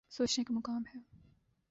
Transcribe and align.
سوچنے 0.09 0.43
کا 0.43 0.53
مقام 0.53 0.83
ہے۔ 0.95 0.99